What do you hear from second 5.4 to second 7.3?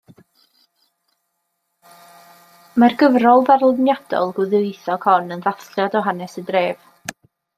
ddathliad o hanes y dref.